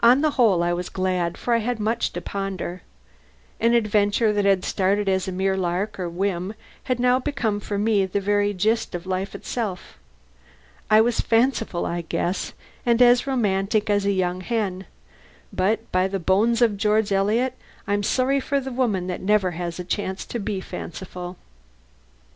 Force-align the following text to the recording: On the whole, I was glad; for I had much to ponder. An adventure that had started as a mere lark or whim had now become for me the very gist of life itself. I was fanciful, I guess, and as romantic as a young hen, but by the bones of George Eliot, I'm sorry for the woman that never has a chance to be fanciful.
On 0.00 0.22
the 0.22 0.32
whole, 0.32 0.60
I 0.64 0.72
was 0.72 0.88
glad; 0.88 1.38
for 1.38 1.54
I 1.54 1.58
had 1.58 1.78
much 1.78 2.12
to 2.14 2.20
ponder. 2.20 2.82
An 3.60 3.74
adventure 3.74 4.32
that 4.32 4.44
had 4.44 4.64
started 4.64 5.08
as 5.08 5.28
a 5.28 5.30
mere 5.30 5.56
lark 5.56 6.00
or 6.00 6.08
whim 6.08 6.54
had 6.90 6.98
now 6.98 7.20
become 7.20 7.60
for 7.60 7.78
me 7.78 8.04
the 8.04 8.18
very 8.18 8.52
gist 8.54 8.92
of 8.92 9.06
life 9.06 9.36
itself. 9.36 10.00
I 10.90 11.00
was 11.00 11.20
fanciful, 11.20 11.86
I 11.86 12.00
guess, 12.00 12.54
and 12.84 13.00
as 13.00 13.24
romantic 13.28 13.88
as 13.88 14.04
a 14.04 14.10
young 14.10 14.40
hen, 14.40 14.84
but 15.52 15.92
by 15.92 16.08
the 16.08 16.18
bones 16.18 16.60
of 16.60 16.76
George 16.76 17.12
Eliot, 17.12 17.54
I'm 17.86 18.02
sorry 18.02 18.40
for 18.40 18.58
the 18.58 18.72
woman 18.72 19.06
that 19.06 19.20
never 19.22 19.52
has 19.52 19.78
a 19.78 19.84
chance 19.84 20.26
to 20.26 20.40
be 20.40 20.60
fanciful. 20.60 21.36